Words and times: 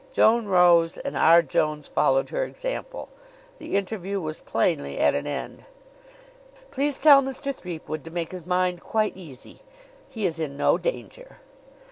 Joan 0.11 0.47
rose 0.47 0.97
and 0.97 1.15
R. 1.15 1.43
Jones 1.43 1.87
followed 1.87 2.29
her 2.29 2.43
example. 2.43 3.09
The 3.59 3.75
interview 3.75 4.19
was 4.19 4.39
plainly 4.39 4.97
at 4.97 5.13
an 5.13 5.27
end. 5.27 5.63
"Please 6.71 6.97
tell 6.97 7.21
Mr. 7.21 7.53
Threepwood 7.53 8.03
to 8.05 8.09
make 8.09 8.31
his 8.31 8.47
mind 8.47 8.81
quite 8.81 9.15
easy. 9.15 9.61
He 10.09 10.25
is 10.25 10.39
in 10.39 10.57
no 10.57 10.79
danger." 10.79 11.37